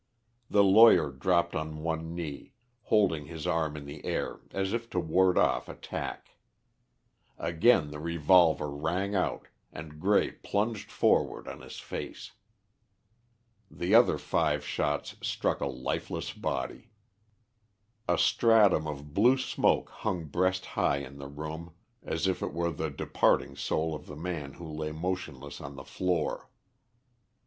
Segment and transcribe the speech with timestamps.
[0.49, 2.55] The lawyer dropped on one knee,
[2.85, 6.39] holding his arm in the air as if to ward off attack.
[7.37, 12.31] Again the revolver rang out, and Grey plunged forward on his face.
[13.69, 16.89] The other five shots struck a lifeless body.
[18.09, 22.71] A stratum of blue smoke hung breast high in the room as if it were
[22.71, 26.49] the departing soul of the man who lay motionless on the floor.